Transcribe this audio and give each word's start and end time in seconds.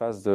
phase 0.00 0.30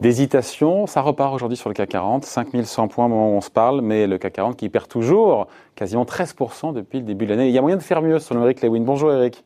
d'hésitation. 0.00 0.86
Ça 0.86 1.02
repart 1.02 1.34
aujourd'hui 1.34 1.58
sur 1.58 1.68
le 1.68 1.74
CAC 1.74 1.90
40, 1.90 2.24
5100 2.24 2.88
points 2.88 3.04
au 3.04 3.08
moment 3.08 3.34
où 3.34 3.36
on 3.36 3.40
se 3.42 3.50
parle, 3.50 3.82
mais 3.82 4.06
le 4.06 4.16
CAC 4.16 4.32
40 4.32 4.56
qui 4.56 4.70
perd 4.70 4.88
toujours 4.88 5.48
quasiment 5.74 6.04
13% 6.04 6.72
depuis 6.72 6.98
le 6.98 7.04
début 7.04 7.26
de 7.26 7.30
l'année. 7.30 7.48
Il 7.48 7.52
y 7.52 7.58
a 7.58 7.60
moyen 7.60 7.76
de 7.76 7.82
faire 7.82 8.00
mieux 8.00 8.18
selon 8.18 8.42
Eric 8.44 8.62
Lewin. 8.62 8.80
Bonjour 8.80 9.12
Eric. 9.12 9.44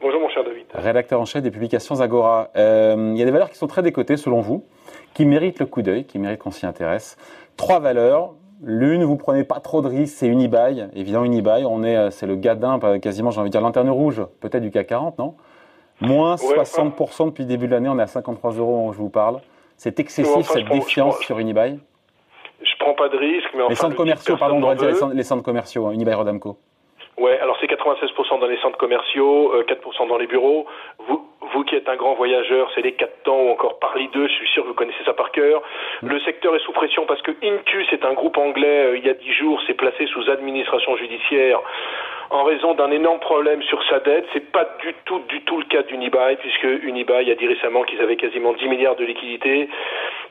Bonjour 0.00 0.20
mon 0.20 0.28
cher 0.28 0.44
David. 0.44 0.64
Rédacteur 0.72 1.20
en 1.20 1.24
chef 1.24 1.42
des 1.42 1.50
publications 1.50 2.00
Agora. 2.00 2.50
Euh, 2.56 3.10
il 3.12 3.18
y 3.18 3.22
a 3.22 3.24
des 3.24 3.32
valeurs 3.32 3.50
qui 3.50 3.58
sont 3.58 3.66
très 3.66 3.82
décotées 3.82 4.16
selon 4.16 4.40
vous, 4.40 4.64
qui 5.12 5.26
méritent 5.26 5.58
le 5.58 5.66
coup 5.66 5.82
d'œil, 5.82 6.04
qui 6.04 6.20
méritent 6.20 6.38
qu'on 6.38 6.52
s'y 6.52 6.64
intéresse. 6.64 7.16
Trois 7.56 7.80
valeurs. 7.80 8.34
L'une, 8.62 9.04
vous 9.04 9.16
prenez 9.16 9.44
pas 9.44 9.58
trop 9.60 9.80
de 9.80 9.88
risques, 9.88 10.16
c'est 10.18 10.26
Unibail. 10.26 10.88
Évidemment, 10.94 11.24
Unibail, 11.24 11.64
on 11.64 11.82
est, 11.82 11.96
euh, 11.96 12.10
c'est 12.10 12.26
le 12.26 12.36
gadin, 12.36 12.78
quasiment, 13.00 13.30
j'ai 13.30 13.40
envie 13.40 13.48
de 13.48 13.52
dire, 13.52 13.62
lanterne 13.62 13.88
rouge, 13.88 14.22
peut-être 14.40 14.62
du 14.62 14.70
CAC 14.70 14.88
40, 14.88 15.18
non? 15.18 15.34
Moins 16.02 16.36
60% 16.36 17.26
depuis 17.26 17.44
le 17.44 17.48
début 17.48 17.66
de 17.66 17.72
l'année, 17.72 17.88
on 17.88 17.98
est 17.98 18.02
à 18.02 18.06
53 18.06 18.52
euros 18.52 18.88
où 18.88 18.92
je 18.92 18.98
vous 18.98 19.08
parle. 19.08 19.40
C'est 19.76 19.98
excessif 19.98 20.46
cette 20.46 20.68
défiance 20.68 21.18
sur 21.20 21.38
Unibail? 21.38 21.78
Je 22.62 22.70
prends 22.78 22.94
pas 22.94 23.08
de 23.08 23.16
risque, 23.16 23.48
mais 23.54 23.62
enfin, 23.62 23.70
Les 23.70 23.76
centres 23.76 23.96
commerciaux, 23.96 24.36
pardon, 24.36 24.56
on 24.56 24.60
doit 24.60 24.74
dire 24.74 24.88
les 25.14 25.22
centres, 25.22 25.42
commerciaux, 25.42 25.86
hein, 25.86 25.92
Unibail 25.92 26.14
Rodamco. 26.14 26.58
Ouais, 27.16 27.38
alors 27.38 27.56
c'est 27.60 27.66
96% 27.66 28.40
dans 28.40 28.46
les 28.46 28.58
centres 28.58 28.78
commerciaux, 28.78 29.52
4% 29.66 30.04
euh, 30.04 30.08
dans 30.08 30.18
les 30.18 30.26
bureaux. 30.26 30.66
Vous 31.08 31.29
qui 31.70 31.76
êtes 31.76 31.88
un 31.88 31.94
grand 31.94 32.14
voyageur, 32.14 32.68
c'est 32.74 32.82
les 32.82 32.92
4 32.92 33.22
temps 33.22 33.40
ou 33.42 33.50
encore 33.50 33.78
Parly 33.78 34.08
2, 34.08 34.26
je 34.26 34.32
suis 34.32 34.48
sûr 34.48 34.64
que 34.64 34.68
vous 34.68 34.74
connaissez 34.74 35.04
ça 35.06 35.12
par 35.14 35.30
cœur. 35.30 35.62
Le 36.02 36.18
secteur 36.20 36.54
est 36.56 36.64
sous 36.64 36.72
pression 36.72 37.06
parce 37.06 37.22
que 37.22 37.30
Incus 37.42 37.86
est 37.92 38.04
un 38.04 38.12
groupe 38.12 38.36
anglais, 38.38 38.86
euh, 38.86 38.98
il 38.98 39.06
y 39.06 39.08
a 39.08 39.14
10 39.14 39.32
jours, 39.34 39.62
s'est 39.68 39.74
placé 39.74 40.06
sous 40.06 40.28
administration 40.28 40.96
judiciaire 40.96 41.60
en 42.30 42.44
raison 42.44 42.74
d'un 42.74 42.90
énorme 42.90 43.20
problème 43.20 43.62
sur 43.62 43.82
sa 43.88 44.00
dette. 44.00 44.24
C'est 44.32 44.50
pas 44.52 44.64
du 44.80 44.94
tout, 45.04 45.20
du 45.28 45.42
tout 45.42 45.58
le 45.58 45.64
cas 45.64 45.82
d'Unibail, 45.82 46.36
puisque 46.36 46.84
Unibail 46.84 47.30
a 47.30 47.34
dit 47.34 47.46
récemment 47.46 47.82
qu'ils 47.84 48.00
avaient 48.00 48.16
quasiment 48.16 48.52
10 48.52 48.68
milliards 48.68 48.96
de 48.96 49.04
liquidités. 49.04 49.68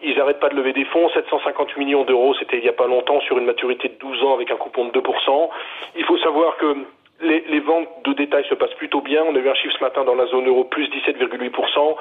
Ils 0.02 0.18
n'arrêtent 0.18 0.40
pas 0.40 0.50
de 0.50 0.56
lever 0.56 0.74
des 0.74 0.86
fonds, 0.86 1.10
750 1.10 1.78
millions 1.78 2.04
d'euros, 2.04 2.34
c'était 2.36 2.58
il 2.58 2.66
y 2.66 2.70
a 2.70 2.74
pas 2.74 2.88
longtemps, 2.88 3.20
sur 3.22 3.38
une 3.38 3.46
maturité 3.46 3.90
de 3.90 3.96
12 4.00 4.24
ans 4.24 4.34
avec 4.34 4.50
un 4.52 4.56
coupon 4.56 4.86
de 4.86 4.92
2%. 4.92 5.50
Il 5.98 6.06
faut 6.06 6.18
savoir 6.20 6.56
que 6.58 6.76
les, 7.22 7.44
les, 7.50 7.60
ventes 7.60 7.88
de 8.06 8.14
détail 8.14 8.46
se 8.50 8.56
passent 8.56 8.74
plutôt 8.76 9.02
bien. 9.02 9.24
On 9.24 9.36
a 9.36 9.40
eu 9.40 9.50
un 9.50 9.54
chiffre 9.56 9.76
ce 9.78 9.84
matin 9.84 10.04
dans 10.04 10.16
la 10.16 10.26
zone 10.28 10.48
euro, 10.48 10.64
plus 10.64 10.88
17,8%. 10.88 11.96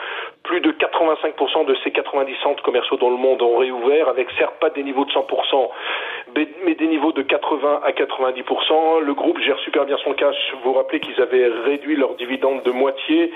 Plus 0.44 0.60
de 0.60 0.70
85% 0.72 1.66
de 1.66 1.76
ces 1.84 1.90
90 1.90 2.34
centres 2.42 2.62
commerciaux 2.62 2.96
dans 2.96 3.10
le 3.10 3.16
monde 3.16 3.42
ont 3.42 3.56
réouvert, 3.56 4.08
avec 4.08 4.28
certes 4.38 4.54
pas 4.60 4.70
des 4.70 4.82
niveaux 4.82 5.04
de 5.04 5.10
100%, 5.10 5.68
mais 6.64 6.74
des 6.74 6.86
niveaux 6.86 7.12
de 7.12 7.22
80 7.22 7.80
à 7.84 7.90
90%. 7.90 9.00
Le 9.00 9.14
groupe 9.14 9.38
gère 9.40 9.58
super 9.60 9.84
bien 9.84 9.96
son 10.04 10.12
cash. 10.14 10.36
Vous 10.62 10.72
vous 10.72 10.78
rappelez 10.78 11.00
qu'ils 11.00 11.20
avaient 11.20 11.48
réduit 11.64 11.96
leur 11.96 12.14
dividende 12.14 12.62
de 12.62 12.70
moitié 12.70 13.32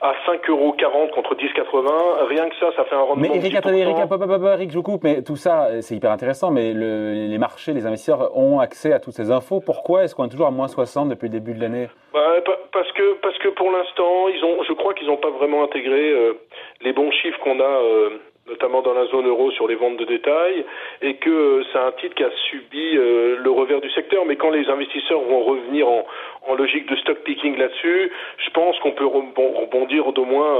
à 0.00 0.12
5,40 0.26 0.50
euros 0.50 0.76
contre 1.14 1.34
10,80. 1.34 2.26
Rien 2.28 2.48
que 2.48 2.56
ça, 2.56 2.66
ça 2.76 2.84
fait 2.84 2.94
un 2.94 3.00
rendement 3.00 3.28
mais 3.28 3.36
Eric, 3.36 3.52
de 3.52 3.58
attendez, 3.58 3.78
Eric, 3.78 3.96
Eric, 3.96 4.70
je 4.70 4.76
vous 4.76 4.82
coupe, 4.82 5.04
mais 5.04 5.22
tout 5.22 5.36
ça, 5.36 5.80
c'est 5.80 5.96
hyper 5.96 6.10
intéressant, 6.10 6.50
mais 6.50 6.72
le, 6.72 7.26
les 7.26 7.38
marchés, 7.38 7.72
les 7.72 7.86
investisseurs 7.86 8.36
ont 8.36 8.60
accès 8.60 8.92
à 8.92 9.00
toutes 9.00 9.14
ces 9.14 9.30
infos. 9.30 9.60
Pourquoi 9.60 10.04
est-ce 10.04 10.14
qu'on 10.14 10.26
est 10.26 10.28
toujours 10.28 10.46
à 10.46 10.50
moins 10.50 10.68
60 10.68 11.08
depuis 11.08 11.23
début 11.28 11.54
de 11.54 11.60
l'année 11.60 11.88
bah, 12.12 12.36
Parce 12.72 12.90
que 12.92 13.14
parce 13.14 13.38
que 13.38 13.48
pour 13.48 13.70
l'instant, 13.70 14.28
ils 14.28 14.44
ont, 14.44 14.62
je 14.62 14.72
crois 14.72 14.94
qu'ils 14.94 15.06
n'ont 15.06 15.16
pas 15.16 15.30
vraiment 15.30 15.64
intégré 15.64 16.10
euh, 16.10 16.34
les 16.82 16.92
bons 16.92 17.10
chiffres 17.10 17.38
qu'on 17.40 17.60
a. 17.60 17.64
Euh, 17.64 18.10
notamment 18.46 18.82
dans 18.82 18.92
la 18.92 19.06
zone 19.06 19.26
euro 19.26 19.50
sur 19.52 19.66
les 19.66 19.74
ventes 19.74 19.96
de 19.96 20.04
détail, 20.04 20.66
et 21.00 21.14
que 21.16 21.30
euh, 21.30 21.64
c'est 21.72 21.78
un 21.78 21.92
titre 21.92 22.14
qui 22.14 22.24
a 22.24 22.30
subi 22.50 22.92
le 22.92 23.50
revers 23.50 23.80
du 23.80 23.88
secteur. 23.92 24.26
Mais 24.26 24.36
quand 24.36 24.50
les 24.50 24.68
investisseurs 24.68 25.22
vont 25.22 25.42
revenir 25.44 25.88
en, 25.88 26.04
en 26.46 26.54
logique 26.54 26.86
de 26.90 26.94
stock 26.96 27.20
picking 27.20 27.56
là-dessus, 27.56 28.12
je 28.36 28.50
pense 28.50 28.78
qu'on 28.80 28.92
peut 28.92 29.06
rebondir 29.06 30.12
d'au 30.12 30.26
moins 30.26 30.58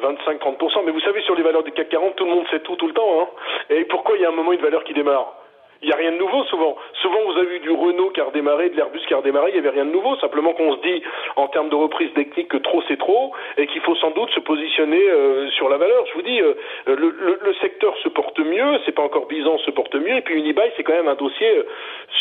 25-30%. 0.00 0.84
Mais 0.84 0.92
vous 0.92 1.00
savez, 1.00 1.20
sur 1.22 1.34
les 1.34 1.42
valeurs 1.42 1.64
du 1.64 1.72
CAC 1.72 1.88
40, 1.88 2.14
tout 2.14 2.26
le 2.26 2.30
monde 2.30 2.46
sait 2.52 2.60
tout 2.60 2.76
tout 2.76 2.86
le 2.86 2.94
temps. 2.94 3.22
Hein. 3.22 3.26
Et 3.70 3.84
pourquoi 3.86 4.16
il 4.16 4.22
y 4.22 4.24
a 4.24 4.28
un 4.28 4.32
moment 4.32 4.52
une 4.52 4.60
valeur 4.60 4.84
qui 4.84 4.94
démarre? 4.94 5.35
Il 5.82 5.88
n'y 5.88 5.92
a 5.92 5.96
rien 5.96 6.12
de 6.12 6.16
nouveau 6.16 6.44
souvent. 6.44 6.76
Souvent, 7.02 7.18
vous 7.26 7.38
avez 7.38 7.56
eu 7.56 7.60
du 7.60 7.70
Renault 7.70 8.10
qui 8.10 8.20
a 8.20 8.24
redémarré, 8.24 8.70
de 8.70 8.76
l'Airbus 8.76 9.00
qui 9.06 9.14
a 9.14 9.18
redémarré, 9.18 9.50
il 9.50 9.52
n'y 9.54 9.58
avait 9.58 9.70
rien 9.70 9.84
de 9.84 9.90
nouveau. 9.90 10.16
Simplement 10.16 10.52
qu'on 10.54 10.76
se 10.76 10.80
dit, 10.82 11.02
en 11.36 11.48
termes 11.48 11.68
de 11.68 11.74
reprise 11.74 12.12
technique, 12.14 12.48
que 12.48 12.56
trop 12.56 12.82
c'est 12.88 12.98
trop 12.98 13.32
et 13.56 13.66
qu'il 13.66 13.80
faut 13.82 13.94
sans 13.96 14.10
doute 14.10 14.30
se 14.30 14.40
positionner 14.40 15.02
euh, 15.08 15.50
sur 15.50 15.68
la 15.68 15.76
valeur. 15.76 16.06
Je 16.06 16.14
vous 16.14 16.22
dis, 16.22 16.40
euh, 16.40 16.54
le, 16.86 16.94
le, 16.94 17.38
le, 17.42 17.54
secteur 17.54 17.96
se 17.98 18.08
porte 18.08 18.38
mieux, 18.38 18.78
c'est 18.84 18.92
pas 18.92 19.02
encore 19.02 19.26
Bizan 19.26 19.58
se 19.58 19.70
porte 19.70 19.94
mieux, 19.94 20.16
et 20.16 20.20
puis 20.22 20.38
Unibail, 20.38 20.72
c'est 20.76 20.82
quand 20.82 20.92
même 20.92 21.08
un 21.08 21.14
dossier 21.14 21.58
euh, 21.58 21.66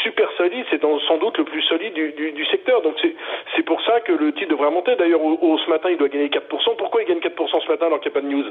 super 0.03 0.29
solide, 0.37 0.66
c'est 0.69 0.81
sans 0.81 1.17
doute 1.17 1.37
le 1.37 1.45
plus 1.45 1.61
solide 1.63 1.93
du, 1.93 2.11
du, 2.13 2.31
du 2.31 2.45
secteur. 2.45 2.81
Donc 2.81 2.95
c'est 3.55 3.63
pour 3.63 3.81
ça 3.81 3.99
que 4.01 4.11
le 4.11 4.33
titre 4.33 4.49
devrait 4.49 4.72
monter. 4.72 4.95
D'ailleurs, 4.95 5.23
au, 5.23 5.57
ce 5.57 5.69
matin, 5.69 5.89
il 5.89 5.97
doit 5.97 6.09
gagner 6.09 6.27
4%. 6.27 6.75
Pourquoi 6.77 7.01
il 7.01 7.07
gagne 7.07 7.19
4% 7.19 7.63
ce 7.63 7.67
matin 7.72 7.87
alors 7.87 7.99
qu'il 7.99 8.11
n'y 8.11 8.17
a 8.17 8.22
pas 8.22 8.27
de 8.27 8.31
news? 8.33 8.45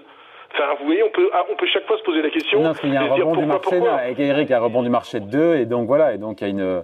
Enfin, 0.54 0.74
vous 0.78 0.86
voyez, 0.86 1.02
on 1.02 1.10
peut, 1.10 1.28
ah, 1.32 1.44
on 1.50 1.56
peut 1.56 1.66
chaque 1.66 1.86
fois 1.86 1.98
se 1.98 2.02
poser 2.04 2.22
la 2.22 2.30
question. 2.30 2.62
Non, 2.62 2.72
il 2.84 2.92
y 2.92 2.96
a 2.96 3.02
un 3.02 3.08
rebond 3.08 3.36
du 3.36 3.46
marché, 3.46 3.76
avec 3.86 4.18
Eric, 4.20 4.48
il 4.48 4.52
y 4.52 4.54
a 4.54 4.58
un 4.58 4.60
rebond 4.60 4.82
du 4.82 4.88
marché 4.88 5.18
de 5.18 5.26
2, 5.26 5.56
et 5.56 5.66
donc 5.66 5.88
voilà, 5.88 6.14
et 6.14 6.18
donc 6.18 6.40
il 6.40 6.44
y 6.44 6.46
a 6.46 6.50
une, 6.50 6.82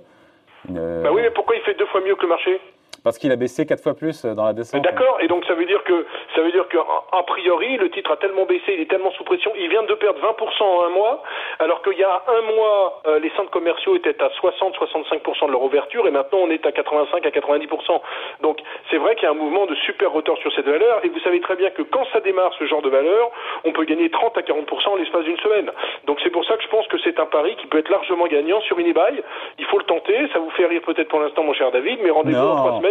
une... 0.68 1.02
Bah 1.02 1.10
oui, 1.12 1.22
mais 1.22 1.30
pourquoi 1.30 1.54
il 1.54 1.62
fait 1.62 1.74
deux 1.74 1.86
fois 1.86 2.00
mieux 2.00 2.16
que 2.16 2.22
le 2.22 2.28
marché? 2.28 2.60
Parce 3.02 3.18
qu'il 3.18 3.32
a 3.32 3.36
baissé 3.36 3.66
quatre 3.66 3.82
fois 3.82 3.94
plus 3.94 4.24
euh, 4.24 4.34
dans 4.34 4.44
la 4.44 4.52
descente. 4.52 4.82
D'accord, 4.82 5.18
et 5.20 5.28
donc 5.28 5.44
ça 5.46 5.54
veut 5.54 5.64
dire 5.64 5.82
que 5.84 6.06
ça 6.34 6.42
veut 6.42 6.52
dire 6.52 6.68
que 6.68 6.76
a 6.78 7.22
priori 7.22 7.76
le 7.76 7.90
titre 7.90 8.10
a 8.12 8.16
tellement 8.16 8.44
baissé, 8.44 8.74
il 8.74 8.80
est 8.80 8.90
tellement 8.90 9.10
sous 9.12 9.24
pression, 9.24 9.52
il 9.58 9.68
vient 9.68 9.82
de 9.82 9.94
perdre 9.94 10.20
20% 10.20 10.62
en 10.62 10.84
un 10.84 10.88
mois, 10.90 11.22
alors 11.58 11.82
qu'il 11.82 11.98
y 11.98 12.04
a 12.04 12.22
un 12.28 12.54
mois 12.54 13.02
euh, 13.06 13.18
les 13.18 13.30
centres 13.30 13.50
commerciaux 13.50 13.96
étaient 13.96 14.20
à 14.22 14.28
60-65% 14.28 15.46
de 15.46 15.52
leur 15.52 15.62
ouverture 15.62 16.06
et 16.06 16.10
maintenant 16.10 16.40
on 16.42 16.50
est 16.50 16.64
à 16.66 16.72
85 16.72 17.24
à 17.24 17.30
90%. 17.30 18.00
Donc 18.42 18.58
c'est 18.90 18.98
vrai 18.98 19.14
qu'il 19.14 19.24
y 19.24 19.26
a 19.26 19.30
un 19.30 19.34
mouvement 19.34 19.66
de 19.66 19.74
super 19.86 20.12
retard 20.12 20.36
sur 20.38 20.52
cette 20.52 20.66
valeur 20.66 21.04
et 21.04 21.08
vous 21.08 21.20
savez 21.20 21.40
très 21.40 21.56
bien 21.56 21.70
que 21.70 21.82
quand 21.82 22.04
ça 22.12 22.20
démarre 22.20 22.52
ce 22.58 22.66
genre 22.66 22.82
de 22.82 22.90
valeur, 22.90 23.30
on 23.64 23.72
peut 23.72 23.84
gagner 23.84 24.10
30 24.10 24.36
à 24.36 24.42
40% 24.42 24.88
en 24.88 24.96
l'espace 24.96 25.24
d'une 25.24 25.38
semaine. 25.38 25.70
Donc 26.06 26.18
c'est 26.22 26.30
pour 26.30 26.44
ça 26.44 26.56
que 26.56 26.62
je 26.62 26.68
pense 26.68 26.86
que 26.88 26.98
c'est 26.98 27.18
un 27.18 27.26
pari 27.26 27.56
qui 27.56 27.66
peut 27.66 27.78
être 27.78 27.90
largement 27.90 28.26
gagnant 28.26 28.60
sur 28.62 28.78
Unibail. 28.78 29.22
Il 29.58 29.64
faut 29.66 29.78
le 29.78 29.84
tenter, 29.84 30.28
ça 30.32 30.38
vous 30.38 30.50
fait 30.50 30.66
rire 30.66 30.82
peut-être 30.84 31.08
pour 31.08 31.20
l'instant 31.20 31.42
mon 31.42 31.54
cher 31.54 31.70
David, 31.70 32.00
mais 32.02 32.10
rendez-vous 32.10 32.38
en 32.38 32.56
trois 32.56 32.78
semaines 32.78 32.89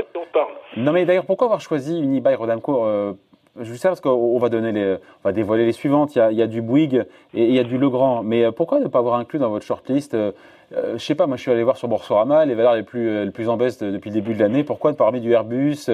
non, 0.78 0.92
mais 0.92 1.06
d'ailleurs, 1.06 1.26
pourquoi 1.26 1.46
avoir 1.46 1.62
choisi 1.62 2.00
Unibail 2.00 2.36
Rodamco 2.36 2.86
euh, 2.86 3.14
je 3.60 3.74
sais 3.74 3.88
parce 3.88 4.02
qu'on 4.02 4.38
va 4.38 4.50
donner 4.50 4.72
les, 4.72 4.94
on 4.94 5.28
va 5.28 5.32
dévoiler 5.32 5.66
les 5.66 5.72
suivantes. 5.72 6.16
Il 6.16 6.20
y 6.20 6.22
a, 6.22 6.32
il 6.32 6.38
y 6.38 6.42
a 6.42 6.48
du 6.48 6.62
Bouygues 6.62 7.06
et 7.34 7.44
il 7.44 7.54
y 7.54 7.60
a 7.60 7.64
du 7.64 7.78
Legrand. 7.78 8.22
Mais 8.24 8.46
euh, 8.46 8.52
pourquoi 8.52 8.80
ne 8.80 8.88
pas 8.88 9.00
avoir 9.00 9.16
inclus 9.16 9.40
dans 9.40 9.50
votre 9.50 9.66
shortlist 9.66 10.14
euh, 10.14 10.32
euh, 10.74 10.94
Je 10.94 11.04
sais 11.04 11.16
pas. 11.16 11.28
Moi, 11.28 11.38
je 11.38 11.42
suis 11.42 11.52
allé 11.52 11.64
voir 11.64 11.78
sur 11.78 11.88
Boursorama 11.88 12.46
les 12.46 12.56
valeurs 12.56 12.76
les 12.76 12.84
plus, 12.84 13.26
les 13.26 13.32
plus 13.32 13.50
en 13.50 13.58
baisse 13.58 13.80
depuis 13.80 14.09
le 14.09 14.16
début 14.16 14.34
de 14.34 14.40
l'année. 14.40 14.64
Pourquoi 14.64 14.92
ne 14.92 14.96
pas 14.96 15.08
avoir 15.08 15.22
du 15.22 15.32
Airbus, 15.32 15.90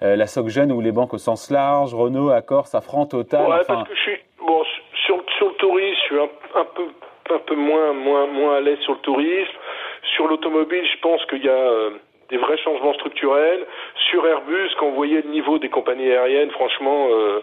la 0.00 0.26
SocGen 0.26 0.72
ou 0.72 0.80
les 0.80 0.92
banques 0.92 1.14
au 1.14 1.18
sens 1.18 1.50
large, 1.50 1.94
Renault, 1.94 2.30
Accor, 2.30 2.66
Safran, 2.66 3.06
Total. 3.06 3.48
Ouais, 3.48 3.64
parce 3.66 3.88
que 3.88 3.94
je 3.94 4.00
suis 4.00 4.18
bon 4.38 4.62
sur, 5.06 5.22
sur 5.36 5.48
le 5.48 5.54
tourisme, 5.54 5.96
je 6.00 6.04
suis 6.04 6.18
un, 6.18 6.60
un 6.60 6.66
peu 6.74 6.84
un 7.28 7.38
peu 7.38 7.56
moins 7.56 7.92
moins 7.92 8.26
moins 8.26 8.56
à 8.56 8.60
l'aise 8.60 8.78
sur 8.80 8.94
le 8.94 9.00
tourisme. 9.00 9.52
Sur 10.14 10.28
l'automobile, 10.28 10.84
je 10.84 11.00
pense 11.00 11.24
qu'il 11.26 11.44
y 11.44 11.48
a 11.48 11.70
des 12.28 12.36
vrais 12.36 12.58
changements 12.58 12.94
structurels. 12.94 13.66
Sur 14.10 14.26
Airbus, 14.26 14.70
quand 14.78 14.88
vous 14.88 14.94
voyez 14.94 15.22
le 15.22 15.30
niveau 15.30 15.58
des 15.58 15.68
compagnies 15.68 16.10
aériennes, 16.10 16.50
franchement, 16.50 17.08
euh, 17.10 17.40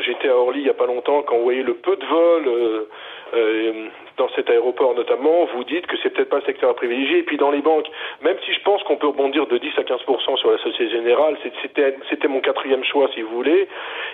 j'étais 0.00 0.28
à 0.28 0.36
Orly 0.36 0.60
il 0.60 0.64
n'y 0.64 0.70
a 0.70 0.74
pas 0.74 0.86
longtemps, 0.86 1.22
quand 1.22 1.36
vous 1.36 1.42
voyez 1.42 1.62
le 1.62 1.74
peu 1.74 1.96
de 1.96 2.04
vols 2.04 2.48
euh, 2.48 2.88
euh, 3.34 3.72
dans 4.16 4.28
cet 4.30 4.50
aéroport 4.50 4.94
notamment, 4.94 5.46
vous 5.54 5.64
dites 5.64 5.86
que 5.86 5.96
c'est 6.02 6.10
peut-être 6.10 6.28
pas 6.28 6.36
le 6.36 6.44
secteur 6.44 6.70
à 6.70 6.74
privilégier. 6.74 7.18
Et 7.18 7.22
puis 7.22 7.36
dans 7.36 7.50
les 7.50 7.62
banques, 7.62 7.86
même 8.22 8.36
si 8.44 8.52
je 8.52 8.60
pense 8.62 8.82
qu'on 8.84 8.96
peut 8.96 9.06
rebondir 9.06 9.46
de 9.46 9.58
10 9.58 9.72
à 9.78 9.82
15% 9.82 10.36
sur 10.36 10.50
la 10.50 10.58
Société 10.58 10.90
Générale, 10.90 11.36
c'était 11.62 11.96
c'était 12.10 12.28
mon 12.28 12.40
quatrième 12.40 12.84
choix 12.84 13.08
si 13.14 13.22
vous 13.22 13.34
voulez. 13.34 13.68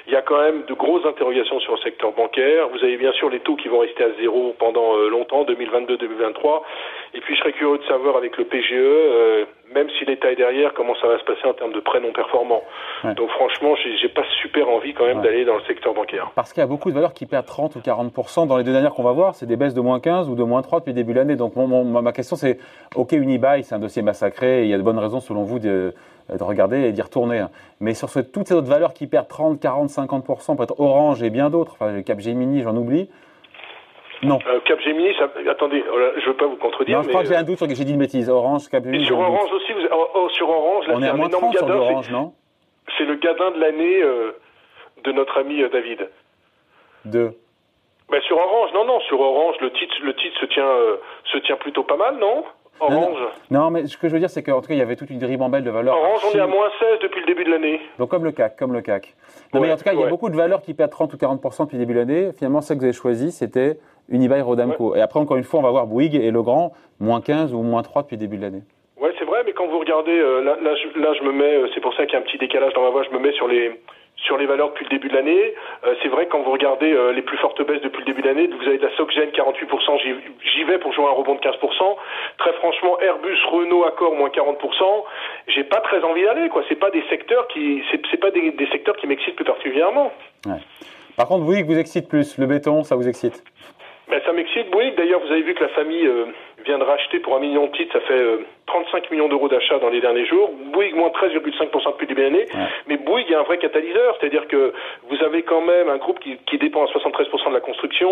Il 0.06 0.12
y 0.12 0.16
a 0.16 0.22
quand 0.22 0.40
même 0.40 0.64
de 0.66 0.74
grosses 0.74 1.04
interrogations 1.04 1.60
sur 1.60 1.72
le 1.72 1.78
secteur 1.80 2.12
bancaire. 2.12 2.68
Vous 2.68 2.82
avez 2.82 2.96
bien 2.96 3.12
sûr 3.12 3.28
les 3.28 3.40
taux 3.40 3.56
qui 3.56 3.68
vont 3.68 3.80
rester 3.80 4.04
à 4.04 4.10
zéro 4.20 4.54
pendant 4.58 4.96
longtemps, 4.96 5.44
2022-2023. 5.44 6.62
Et 7.14 7.20
puis 7.20 7.34
je 7.34 7.40
serais 7.40 7.52
curieux 7.52 7.78
de 7.78 7.84
savoir 7.84 8.16
avec 8.16 8.36
le 8.36 8.44
PGE 8.44 9.46
même 9.74 9.88
si 9.98 10.04
l'État 10.04 10.30
est 10.30 10.36
derrière, 10.36 10.72
comment 10.74 10.94
ça 11.00 11.06
va 11.06 11.18
se 11.18 11.24
passer 11.24 11.46
en 11.46 11.52
termes 11.52 11.72
de 11.72 11.80
prêts 11.80 12.00
non 12.00 12.12
performants. 12.12 12.62
Donc 13.16 13.30
franchement, 13.30 13.74
j'ai 13.76 14.08
pas 14.08 14.24
super 14.40 14.68
envie 14.68 14.94
quand 14.94 15.04
même 15.04 15.20
d'aller 15.20 15.44
dans 15.44 15.56
le 15.56 15.62
secteur 15.62 15.94
bancaire. 15.94 16.30
Parce 16.34 16.52
qu'il 16.52 16.60
y 16.60 16.64
a 16.64 16.66
beaucoup 16.66 16.88
de 16.90 16.94
valeurs 16.94 17.12
qui 17.12 17.26
perdent 17.26 17.46
30 17.46 17.76
ou 17.76 17.80
40 17.80 18.48
dans 18.48 18.56
les 18.56 18.64
deux 18.64 18.72
dernières 18.72 18.92
qu'on 18.92 19.02
va 19.02 19.12
voir, 19.12 19.34
c'est 19.34 19.46
des 19.46 19.56
baisses 19.56 19.74
de 19.74 19.80
moins 19.80 20.00
15 20.00 20.28
ou 20.28 20.34
de 20.34 20.42
moins 20.42 20.62
3 20.62 20.80
depuis 20.80 20.90
le 20.90 20.94
début 20.94 21.12
de 21.12 21.18
l'année. 21.18 21.36
Donc 21.36 21.54
ma 21.56 22.12
question 22.12 22.36
c'est, 22.36 22.58
ok 22.94 23.12
Unibail, 23.12 23.64
c'est 23.64 23.74
un 23.74 23.78
dossier 23.78 24.02
massacré, 24.02 24.60
et 24.60 24.64
il 24.64 24.68
y 24.68 24.74
a 24.74 24.78
de 24.78 24.82
bonnes 24.82 24.98
raisons 24.98 25.20
selon 25.20 25.42
vous 25.42 25.58
de, 25.58 25.94
de 26.32 26.42
regarder 26.42 26.88
et 26.88 26.92
d'y 26.92 27.02
retourner. 27.02 27.44
Mais 27.80 27.94
sur 27.94 28.08
ce, 28.08 28.20
toutes 28.20 28.48
ces 28.48 28.54
autres 28.54 28.68
valeurs 28.68 28.94
qui 28.94 29.06
perdent 29.06 29.28
30, 29.28 29.60
40, 29.60 29.90
50 29.90 30.26
peut-être 30.56 30.80
Orange 30.80 31.22
et 31.22 31.30
bien 31.30 31.50
d'autres, 31.50 31.72
enfin 31.72 32.02
Capgemini, 32.02 32.62
j'en 32.62 32.76
oublie. 32.76 33.08
Non. 34.22 34.38
Euh, 34.46 34.60
Capgemini, 34.64 35.14
ça... 35.16 35.28
attendez, 35.50 35.82
je 36.16 36.20
ne 36.20 36.26
veux 36.26 36.36
pas 36.36 36.46
vous 36.46 36.56
contredire. 36.56 36.98
Non, 36.98 37.02
je 37.04 37.08
crois 37.08 37.22
que 37.22 37.28
j'ai 37.28 37.36
un 37.36 37.42
doute 37.42 37.58
sur 37.58 37.68
que 37.68 37.74
j'ai 37.74 37.84
dit 37.84 37.92
une 37.92 37.98
bêtise. 37.98 38.28
Orange, 38.28 38.68
Capgemini. 38.68 39.04
Et 39.04 39.06
sur 39.06 39.18
Orange 39.18 39.52
aussi, 39.52 39.72
vous... 39.72 39.80
oh, 39.92 40.08
oh, 40.14 40.28
sur 40.30 40.48
Orange, 40.48 40.88
là, 40.88 40.94
on 40.96 41.02
est 41.02 41.08
à 41.08 41.14
moins 41.14 41.28
30 41.28 41.56
sur 41.56 41.68
Orange, 41.68 42.10
non? 42.10 42.32
C'est 42.96 43.04
le 43.04 43.16
gadin 43.16 43.50
de 43.52 43.60
l'année 43.60 44.02
euh, 44.02 44.32
de 45.04 45.12
notre 45.12 45.38
ami 45.38 45.62
euh, 45.62 45.68
David. 45.68 46.08
De 47.04 47.32
ben, 48.10 48.20
Sur 48.22 48.38
Orange, 48.38 48.70
non, 48.72 48.84
non, 48.86 49.00
sur 49.00 49.20
Orange, 49.20 49.56
le 49.60 49.70
titre, 49.72 49.94
le 50.02 50.14
titre 50.14 50.40
se, 50.40 50.46
tient, 50.46 50.66
euh, 50.66 50.96
se 51.24 51.38
tient 51.38 51.56
plutôt 51.56 51.84
pas 51.84 51.96
mal, 51.96 52.18
non? 52.18 52.44
Orange 52.80 53.18
non, 53.50 53.70
mais 53.70 53.86
ce 53.86 53.96
que 53.96 54.08
je 54.08 54.12
veux 54.12 54.20
dire, 54.20 54.30
c'est 54.30 54.42
qu'en 54.42 54.60
tout 54.60 54.68
cas, 54.68 54.74
il 54.74 54.78
y 54.78 54.82
avait 54.82 54.94
toute 54.94 55.10
une 55.10 55.22
ribambelle 55.24 55.64
de 55.64 55.70
valeurs. 55.70 55.96
Orange, 55.96 56.20
on 56.32 56.36
est 56.36 56.40
à 56.40 56.46
moins 56.46 56.68
16 56.78 57.00
depuis 57.02 57.20
le 57.20 57.26
début 57.26 57.44
de 57.44 57.50
l'année. 57.50 57.80
Donc, 57.98 58.08
comme 58.08 58.24
le 58.24 58.30
CAC, 58.30 58.56
comme 58.56 58.72
le 58.72 58.82
CAC. 58.82 59.16
Non, 59.52 59.60
mais 59.60 59.72
en 59.72 59.76
tout 59.76 59.82
cas, 59.82 59.92
il 59.92 59.98
y 59.98 60.04
a 60.04 60.06
beaucoup 60.06 60.30
de 60.30 60.36
valeurs 60.36 60.62
qui 60.62 60.74
perdent 60.74 60.92
30 60.92 61.12
ou 61.12 61.16
40% 61.16 61.64
depuis 61.64 61.76
le 61.76 61.80
début 61.80 61.94
de 61.94 61.98
l'année. 61.98 62.30
Finalement, 62.36 62.60
ce 62.60 62.72
que 62.72 62.78
vous 62.78 62.84
avez 62.84 62.92
choisi, 62.92 63.32
c'était 63.32 63.78
Unibail 64.08 64.42
Rodamco. 64.42 64.96
Et 64.96 65.00
après, 65.00 65.20
encore 65.20 65.36
une 65.36 65.44
fois, 65.44 65.60
on 65.60 65.62
va 65.62 65.70
voir 65.70 65.86
Bouygues 65.86 66.16
et 66.16 66.30
Legrand, 66.30 66.72
moins 67.00 67.20
15 67.20 67.54
ou 67.54 67.62
moins 67.62 67.82
3 67.82 68.02
depuis 68.02 68.16
le 68.16 68.20
début 68.20 68.36
de 68.36 68.42
l'année. 68.42 68.62
Ouais, 69.00 69.12
c'est 69.18 69.24
vrai, 69.24 69.42
mais 69.46 69.52
quand 69.52 69.66
vous 69.66 69.78
regardez, 69.78 70.18
euh, 70.18 70.42
là, 70.42 70.56
là, 70.60 70.74
je, 70.74 71.00
là, 71.00 71.12
je 71.14 71.22
me 71.22 71.32
mets, 71.32 71.54
euh, 71.54 71.68
c'est 71.74 71.80
pour 71.80 71.94
ça 71.94 72.04
qu'il 72.04 72.14
y 72.14 72.16
a 72.16 72.20
un 72.20 72.22
petit 72.22 72.38
décalage 72.38 72.72
dans 72.74 72.82
ma 72.82 72.90
voix, 72.90 73.02
je 73.04 73.10
me 73.10 73.18
mets 73.18 73.32
sur 73.32 73.46
les 73.46 73.72
sur 74.24 74.36
les 74.36 74.46
valeurs 74.46 74.70
depuis 74.70 74.84
le 74.84 74.90
début 74.90 75.08
de 75.08 75.14
l'année. 75.14 75.54
Euh, 75.84 75.94
c'est 76.02 76.08
vrai 76.08 76.26
quand 76.26 76.42
vous 76.42 76.50
regardez 76.50 76.92
euh, 76.92 77.12
les 77.12 77.22
plus 77.22 77.38
fortes 77.38 77.64
baisses 77.66 77.82
depuis 77.82 78.00
le 78.00 78.06
début 78.06 78.22
de 78.22 78.26
l'année, 78.26 78.48
vous 78.48 78.66
avez 78.66 78.78
de 78.78 78.86
la 78.86 78.96
SocGen 78.96 79.30
48%, 79.30 80.00
j'y 80.00 80.64
vais 80.64 80.78
pour 80.78 80.92
jouer 80.92 81.06
un 81.06 81.14
rebond 81.14 81.34
de 81.34 81.40
15%. 81.40 81.96
Très 82.38 82.52
franchement, 82.54 82.98
Airbus, 83.00 83.38
Renault, 83.50 83.84
Accor 83.84 84.14
moins 84.14 84.28
40%. 84.28 84.56
J'ai 85.48 85.64
pas 85.64 85.80
très 85.80 86.02
envie 86.02 86.24
d'aller 86.24 86.48
quoi. 86.48 86.62
C'est 86.68 86.78
pas 86.78 86.90
des 86.90 87.02
secteurs 87.08 87.46
qui, 87.48 87.82
c'est 87.90 88.18
pas 88.18 88.30
des, 88.30 88.50
des, 88.50 88.66
secteurs 88.68 88.96
qui 88.96 89.06
m'excitent 89.06 89.36
plus 89.36 89.44
particulièrement. 89.44 90.12
Ouais. 90.46 90.60
Par 91.16 91.26
contre, 91.26 91.44
oui, 91.46 91.62
vous 91.62 91.78
excite 91.78 92.08
plus. 92.08 92.38
Le 92.38 92.46
béton, 92.46 92.82
ça 92.84 92.96
vous 92.96 93.08
excite? 93.08 93.42
Ben, 94.10 94.20
ça 94.24 94.32
m'excite, 94.32 94.70
Bouygues. 94.70 94.94
D'ailleurs, 94.96 95.20
vous 95.20 95.30
avez 95.30 95.42
vu 95.42 95.54
que 95.54 95.62
la 95.62 95.68
famille 95.70 96.06
euh, 96.06 96.26
vient 96.64 96.78
de 96.78 96.84
racheter 96.84 97.18
pour 97.20 97.36
un 97.36 97.40
million 97.40 97.66
de 97.66 97.72
titres. 97.72 97.92
Ça 97.92 98.00
fait 98.00 98.18
euh, 98.18 98.38
35 98.66 99.10
millions 99.10 99.28
d'euros 99.28 99.48
d'achat 99.48 99.78
dans 99.78 99.90
les 99.90 100.00
derniers 100.00 100.24
jours. 100.24 100.50
Bouygues, 100.72 100.94
moins 100.94 101.08
13,5% 101.08 101.92
depuis 101.92 102.06
le 102.06 102.14
début 102.14 102.14
de 102.14 102.22
l'année. 102.22 102.46
Ouais. 102.54 102.66
Mais 102.86 102.96
Bouygues 102.96 103.30
est 103.30 103.34
un 103.34 103.42
vrai 103.42 103.58
catalyseur. 103.58 104.16
C'est-à-dire 104.18 104.48
que 104.48 104.72
vous 105.08 105.22
avez 105.22 105.42
quand 105.42 105.60
même 105.60 105.88
un 105.88 105.98
groupe 105.98 106.20
qui, 106.20 106.38
qui, 106.46 106.56
dépend 106.58 106.84
à 106.84 106.90
73% 106.90 107.48
de 107.48 107.54
la 107.54 107.60
construction, 107.60 108.10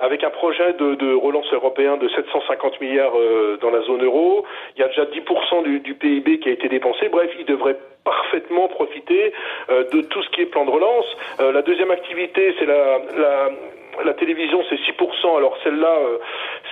avec 0.00 0.24
un 0.24 0.30
projet 0.30 0.72
de, 0.74 0.94
de 0.94 1.14
relance 1.14 1.52
européen 1.52 1.96
de 1.98 2.08
750 2.08 2.80
milliards 2.80 3.16
euh, 3.16 3.58
dans 3.60 3.70
la 3.70 3.82
zone 3.82 4.02
euro. 4.02 4.44
Il 4.76 4.80
y 4.80 4.84
a 4.84 4.88
déjà 4.88 5.04
10% 5.04 5.62
du, 5.64 5.80
du, 5.80 5.94
PIB 5.94 6.38
qui 6.38 6.48
a 6.48 6.52
été 6.52 6.68
dépensé. 6.68 7.08
Bref, 7.08 7.30
il 7.38 7.44
devrait 7.44 7.76
parfaitement 8.04 8.68
profiter 8.68 9.32
euh, 9.70 9.84
de 9.90 10.02
tout 10.02 10.22
ce 10.22 10.28
qui 10.30 10.42
est 10.42 10.46
plan 10.46 10.64
de 10.64 10.70
relance. 10.70 11.06
Euh, 11.40 11.52
la 11.52 11.62
deuxième 11.62 11.90
activité, 11.90 12.54
c'est 12.58 12.66
la, 12.66 12.98
la 13.16 13.50
la 14.02 14.14
télévision 14.14 14.62
c'est 14.68 14.76
6%. 14.76 15.36
Alors 15.36 15.56
celle-là, 15.62 15.96
euh, 16.00 16.18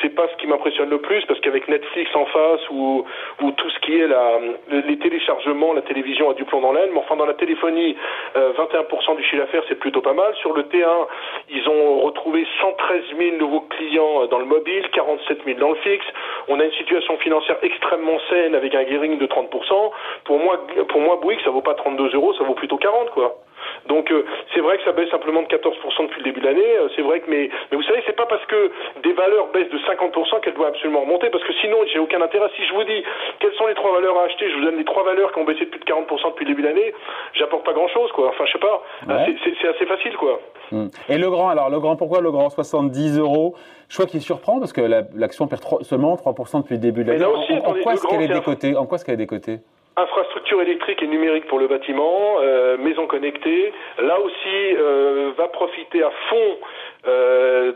c'est 0.01 0.15
pas 0.15 0.27
ce 0.29 0.37
qui 0.37 0.47
m'impressionne 0.47 0.91
le 0.91 0.99
plus 0.99 1.25
parce 1.27 1.39
qu'avec 1.41 1.69
Netflix 1.69 2.11
en 2.17 2.27
face 2.27 2.69
ou, 2.71 3.05
ou 3.43 3.51
tout 3.53 3.71
ce 3.71 3.79
qui 3.81 3.99
est 3.99 4.07
la, 4.07 4.41
les 4.71 4.99
téléchargements, 4.99 5.73
la 5.73 5.83
télévision 5.83 6.31
a 6.31 6.35
du 6.35 6.45
plomb 6.45 6.61
dans 6.61 6.73
l'aile. 6.73 6.91
Mais 6.93 6.99
enfin 6.99 7.17
dans 7.17 7.27
la 7.27 7.35
téléphonie, 7.35 7.97
euh, 8.37 8.53
21% 8.55 9.17
du 9.17 9.23
chiffre 9.25 9.43
d'affaires 9.43 9.63
c'est 9.69 9.79
plutôt 9.79 10.01
pas 10.01 10.15
mal. 10.15 10.35
Sur 10.37 10.55
le 10.55 10.63
T1, 10.65 11.07
ils 11.53 11.69
ont 11.69 12.01
retrouvé 12.01 12.47
113 12.61 13.03
000 13.19 13.37
nouveaux 13.37 13.61
clients 13.61 14.27
dans 14.27 14.39
le 14.39 14.47
mobile, 14.47 14.89
47 14.93 15.45
000 15.45 15.59
dans 15.59 15.71
le 15.71 15.77
fixe. 15.77 16.07
On 16.49 16.59
a 16.59 16.65
une 16.65 16.73
situation 16.73 17.17
financière 17.19 17.57
extrêmement 17.63 18.19
saine 18.31 18.55
avec 18.55 18.75
un 18.75 18.87
gearing 18.87 19.19
de 19.19 19.27
30%. 19.27 19.91
Pour 20.25 20.39
moi, 20.39 20.67
pour 20.89 21.01
moi 21.01 21.19
Bouygues 21.21 21.43
ça 21.45 21.51
vaut 21.51 21.61
pas 21.61 21.75
32 21.75 22.15
euros, 22.15 22.33
ça 22.35 22.45
vaut 22.45 22.55
plutôt 22.55 22.77
40 22.77 23.11
quoi. 23.11 23.42
Donc 23.87 24.11
euh, 24.11 24.25
c'est 24.55 24.61
vrai 24.61 24.79
que 24.79 24.85
ça 24.85 24.93
baisse 24.93 25.11
simplement 25.11 25.43
de 25.43 25.47
14% 25.49 26.07
depuis 26.07 26.21
le 26.21 26.25
début 26.25 26.41
de 26.41 26.47
l'année. 26.47 26.77
Euh, 26.79 26.89
c'est 26.97 27.03
vrai 27.03 27.21
que 27.21 27.31
mais 27.31 27.51
mais 27.71 27.77
vous 27.77 27.83
savez 27.85 28.03
c'est 28.07 28.17
pas 28.17 28.27
parce 28.27 28.45
que 28.47 28.71
des 29.03 29.13
valeurs 29.13 29.49
baissent 29.53 29.71
de 29.71 29.79
50% 29.79 30.41
qu'elles 30.41 30.55
doivent 30.55 30.71
absolument 30.71 31.01
remonter 31.01 31.31
parce 31.31 31.45
que 31.45 31.53
sinon 31.61 31.79
j'ai 31.93 31.99
aucun 31.99 32.21
intérêt. 32.21 32.49
Si 32.57 32.65
je 32.65 32.73
vous 32.75 32.85
dis 32.85 33.03
quelles 33.41 33.55
sont 33.55 33.67
les 33.67 33.75
trois 33.75 33.93
valeurs 33.93 34.17
à 34.19 34.25
acheter, 34.25 34.51
je 34.51 34.57
vous 34.57 34.65
donne 34.65 34.77
les 34.77 34.85
trois 34.85 35.05
valeurs 35.05 35.33
qui 35.33 35.39
ont 35.39 35.45
baissé 35.45 35.65
de 35.65 35.71
plus 35.71 35.81
de 35.81 35.85
40% 35.85 36.31
depuis 36.31 36.45
le 36.45 36.51
début 36.51 36.63
de 36.63 36.69
l'année, 36.69 36.95
j'apporte 37.35 37.65
pas 37.65 37.73
grand 37.73 37.89
chose 37.89 38.11
quoi. 38.13 38.29
Enfin 38.29 38.45
je 38.47 38.53
sais 38.53 38.59
pas. 38.59 38.83
Ouais. 39.09 39.35
C'est 39.61 39.69
assez 39.69 39.87
facile 39.87 40.17
quoi. 40.17 40.41
Hum. 40.73 40.91
Et 41.09 41.19
le 41.19 41.31
grand 41.31 41.49
alors 41.49 41.71
le 41.71 41.81
grand 41.81 41.97
pourquoi 41.97 42.21
le 42.21 42.31
grand? 42.31 42.51
70 42.51 43.19
euros? 43.19 43.55
Choix 43.89 44.07
qui 44.07 44.21
surprend 44.21 44.59
parce 44.59 44.73
que 44.73 44.81
l'action 45.15 45.45
la, 45.45 45.51
perd 45.51 45.61
3, 45.61 45.85
seulement 45.85 46.15
3% 46.15 46.63
depuis 46.63 46.77
le 46.77 46.81
début 46.81 47.05
de 47.05 47.13
l'année. 47.13 47.25
En, 47.25 47.71
en, 47.71 47.75
quoi 47.83 47.93
est-ce 47.93 48.07
qu'elle 48.07 48.23
est 48.23 48.29
décotée? 48.29 48.75
En 48.75 48.87
quoi 48.87 48.97
est-ce 48.97 49.05
qu'elle 49.05 49.15
est 49.15 49.19
décotée? 49.19 49.61
Infrastructure 49.95 50.63
électrique 50.63 51.03
et 51.03 51.07
numérique 51.07 51.47
pour 51.49 51.59
le 51.59 51.69
bâtiment, 51.69 52.39
euh, 52.41 52.79
maison 52.79 53.07
connectée. 53.07 53.73
Là 53.99 54.19
aussi, 54.21 54.77
euh, 54.79 55.33
va 55.37 55.49
profiter 55.49 56.03
à 56.03 56.11
fond 56.31 56.59
euh, 57.07 57.73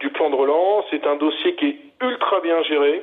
du 0.00 0.10
plan 0.10 0.30
de 0.30 0.34
relance. 0.34 0.84
C'est 0.90 1.06
un 1.06 1.14
dossier 1.14 1.54
qui 1.54 1.66
est 1.66 1.76
ultra 2.02 2.40
bien 2.40 2.60
géré. 2.64 3.02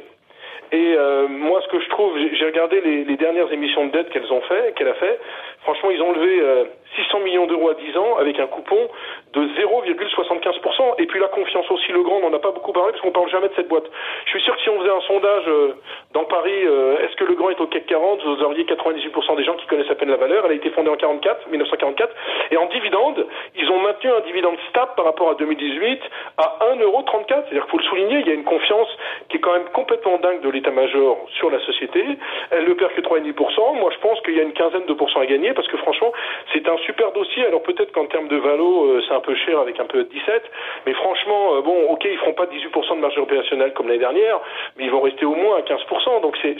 Et 0.71 0.95
euh, 0.97 1.27
moi, 1.27 1.61
ce 1.61 1.67
que 1.69 1.79
je 1.79 1.89
trouve, 1.89 2.17
j'ai 2.17 2.45
regardé 2.45 2.81
les, 2.81 3.03
les, 3.05 3.17
dernières 3.17 3.51
émissions 3.51 3.87
de 3.87 3.91
dette 3.91 4.09
qu'elles 4.09 4.31
ont 4.31 4.41
fait, 4.41 4.75
qu'elle 4.75 4.89
a 4.89 4.95
fait. 4.95 5.19
Franchement, 5.63 5.89
ils 5.91 6.01
ont 6.01 6.11
levé 6.13 6.67
600 6.95 7.19
millions 7.19 7.45
d'euros 7.45 7.69
à 7.69 7.73
10 7.73 7.97
ans 7.97 8.17
avec 8.17 8.39
un 8.39 8.47
coupon 8.47 8.89
de 9.33 9.41
0,75%. 9.41 10.95
Et 10.99 11.05
puis 11.05 11.19
la 11.19 11.27
confiance 11.27 11.69
aussi, 11.69 11.91
le 11.91 12.01
grand, 12.03 12.17
on 12.17 12.29
n'en 12.29 12.35
a 12.35 12.39
pas 12.39 12.51
beaucoup 12.51 12.71
parlé 12.71 12.91
parce 12.91 13.01
qu'on 13.01 13.11
parle 13.11 13.29
jamais 13.29 13.49
de 13.49 13.53
cette 13.55 13.67
boîte. 13.67 13.85
Je 14.25 14.31
suis 14.31 14.41
sûr 14.41 14.55
que 14.55 14.61
si 14.61 14.69
on 14.69 14.79
faisait 14.79 14.91
un 14.91 15.01
sondage 15.01 15.43
euh, 15.47 15.73
dans 16.13 16.25
Paris, 16.25 16.65
euh, 16.65 16.97
est-ce 17.03 17.15
que 17.15 17.25
le 17.25 17.35
grand 17.35 17.49
est 17.49 17.59
au 17.59 17.67
CAC 17.67 17.85
40, 17.85 18.23
vous 18.23 18.43
auriez 18.43 18.63
98% 18.63 19.35
des 19.35 19.43
gens 19.43 19.55
qui 19.55 19.67
connaissent 19.67 19.91
à 19.91 19.95
peine 19.95 20.09
la 20.09 20.17
valeur. 20.17 20.45
Elle 20.45 20.51
a 20.51 20.55
été 20.55 20.69
fondée 20.71 20.89
en 20.89 20.97
44, 20.97 21.49
1944. 21.49 22.13
Et 22.51 22.57
en 22.57 22.65
dividende, 22.67 23.25
ils 23.55 23.69
ont 23.69 23.79
maintenu 23.79 24.09
un 24.11 24.21
dividende 24.21 24.57
stable 24.69 24.91
par 24.95 25.05
rapport 25.05 25.29
à 25.29 25.35
2018 25.35 26.01
à 26.37 26.59
1,34€. 26.75 27.27
C'est-à-dire 27.27 27.63
qu'il 27.63 27.71
faut 27.71 27.77
le 27.77 27.83
souligner, 27.83 28.19
il 28.19 28.27
y 28.27 28.31
a 28.31 28.33
une 28.33 28.43
confiance 28.43 28.89
qui 29.29 29.37
est 29.37 29.39
quand 29.39 29.53
même 29.53 29.69
complètement 29.73 30.17
dingue 30.17 30.41
de 30.41 30.49
l'état-major 30.57 31.17
sur 31.37 31.49
la 31.49 31.59
société. 31.61 32.03
Elle 32.51 32.65
ne 32.65 32.73
perd 32.73 32.93
que 32.93 33.01
3,5%. 33.01 33.79
Moi, 33.79 33.91
je 33.93 33.99
pense 33.99 34.19
qu'il 34.21 34.35
y 34.35 34.39
a 34.39 34.43
une 34.43 34.53
quinzaine 34.53 34.85
de 34.85 34.93
pourcents 34.93 35.21
à 35.21 35.25
gagner 35.25 35.53
parce 35.53 35.67
que 35.67 35.77
franchement, 35.77 36.11
c'est 36.53 36.67
un 36.67 36.77
super 36.77 37.11
dossier. 37.11 37.45
Alors 37.45 37.61
peut-être 37.63 37.91
qu'en 37.91 38.05
termes 38.05 38.27
de 38.27 38.37
valo, 38.37 38.85
euh, 38.85 39.01
c'est 39.07 39.13
un 39.13 39.19
peu 39.19 39.35
cher 39.35 39.59
avec 39.59 39.79
un 39.79 39.85
peu 39.85 39.99
de 39.99 40.09
17, 40.09 40.43
mais 40.85 40.93
franchement, 40.93 41.55
euh, 41.55 41.61
bon, 41.61 41.87
ok, 41.89 42.05
ils 42.09 42.17
feront 42.17 42.33
pas 42.33 42.45
18% 42.45 42.95
de 42.95 43.01
marge 43.01 43.17
opérationnelle 43.17 43.73
comme 43.73 43.87
l'année 43.87 43.99
dernière, 43.99 44.39
mais 44.77 44.85
ils 44.85 44.91
vont 44.91 45.01
rester 45.01 45.25
au 45.25 45.35
moins 45.35 45.57
à 45.57 45.61
15%. 45.61 46.21
Donc 46.21 46.37
c'est 46.41 46.55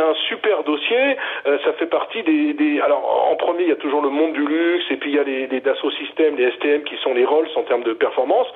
un, 0.00 0.14
super 0.28 0.64
dossier. 0.64 1.16
Euh, 1.46 1.58
ça 1.64 1.72
fait 1.74 1.86
partie 1.86 2.22
des, 2.22 2.52
des, 2.54 2.80
Alors 2.80 3.28
en 3.30 3.36
premier, 3.36 3.62
il 3.64 3.68
y 3.68 3.72
a 3.72 3.76
toujours 3.76 4.02
le 4.02 4.10
monde 4.10 4.32
du 4.32 4.46
luxe, 4.46 4.84
et 4.90 4.96
puis 4.96 5.10
il 5.10 5.16
y 5.16 5.18
a 5.18 5.22
les, 5.22 5.46
les 5.46 5.60
Dassault 5.60 5.90
Systèmes, 5.92 6.36
les 6.36 6.50
STM 6.52 6.82
qui 6.84 6.96
sont 6.98 7.14
les 7.14 7.24
Rolls 7.24 7.48
en 7.56 7.62
termes 7.62 7.82
de 7.82 7.92
performance, 7.92 8.46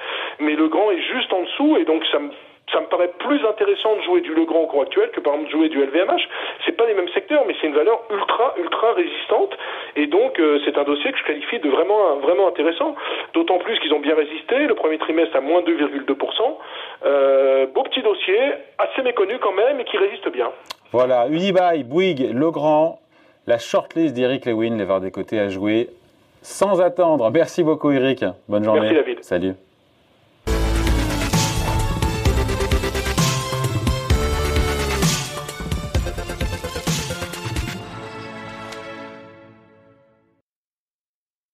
mais 0.40 0.54
le 0.54 0.68
grand 0.68 0.90
est 0.90 1.02
juste 1.02 1.32
en 1.32 1.42
dessous, 1.42 1.76
et 1.78 1.84
donc 1.84 2.04
ça 2.10 2.18
me 2.18 2.30
ça 2.72 2.80
me 2.80 2.86
paraît 2.86 3.10
plus 3.18 3.44
intéressant 3.44 3.96
de 3.96 4.02
jouer 4.02 4.20
du 4.20 4.34
Legrand 4.34 4.60
au 4.60 4.66
cours 4.66 4.82
actuel 4.82 5.10
que 5.10 5.20
par 5.20 5.34
exemple 5.34 5.50
de 5.50 5.56
jouer 5.56 5.68
du 5.68 5.84
LVMH. 5.84 6.28
C'est 6.64 6.76
pas 6.76 6.86
les 6.86 6.94
mêmes 6.94 7.08
secteurs, 7.10 7.44
mais 7.46 7.54
c'est 7.60 7.66
une 7.66 7.74
valeur 7.74 8.00
ultra 8.10 8.54
ultra 8.56 8.92
résistante 8.94 9.56
et 9.96 10.06
donc 10.06 10.38
euh, 10.38 10.58
c'est 10.64 10.76
un 10.78 10.84
dossier 10.84 11.12
que 11.12 11.18
je 11.18 11.24
qualifie 11.24 11.58
de 11.58 11.68
vraiment 11.68 12.16
vraiment 12.16 12.48
intéressant. 12.48 12.94
D'autant 13.34 13.58
plus 13.58 13.78
qu'ils 13.80 13.92
ont 13.92 14.00
bien 14.00 14.14
résisté. 14.14 14.66
Le 14.66 14.74
premier 14.74 14.98
trimestre 14.98 15.36
à 15.36 15.40
moins 15.40 15.60
2,2%. 15.62 16.56
Euh, 17.04 17.66
beau 17.66 17.82
petit 17.82 18.02
dossier, 18.02 18.38
assez 18.78 19.02
méconnu 19.02 19.38
quand 19.38 19.52
même, 19.52 19.80
et 19.80 19.84
qui 19.84 19.98
résiste 19.98 20.28
bien. 20.30 20.50
Voilà, 20.92 21.26
Unibail, 21.28 21.84
Bouygues, 21.84 22.30
Legrand, 22.32 23.00
la 23.46 23.58
shortlist 23.58 24.14
d'Eric 24.14 24.46
Lewin, 24.46 24.76
les 24.78 25.00
des 25.00 25.10
côtés 25.10 25.38
à 25.38 25.48
jouer 25.48 25.88
sans 26.42 26.80
attendre. 26.80 27.30
Merci 27.30 27.62
beaucoup 27.62 27.90
Eric. 27.90 28.24
Bonne 28.48 28.64
journée. 28.64 28.80
Merci 28.80 28.94
David. 28.94 29.24
Salut. 29.24 29.54